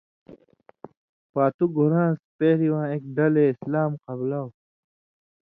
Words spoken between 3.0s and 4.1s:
ڈلے اِسلام